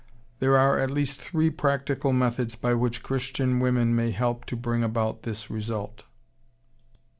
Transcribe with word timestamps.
There 0.39 0.57
are 0.57 0.79
at 0.79 0.89
least 0.89 1.21
three 1.21 1.51
practical 1.51 2.11
methods 2.11 2.55
by 2.55 2.73
which 2.73 3.03
Christian 3.03 3.59
women 3.59 3.95
may 3.95 4.09
help 4.09 4.45
to 4.45 4.55
bring 4.55 4.81
about 4.81 5.21
this 5.21 5.51
result. 5.51 6.05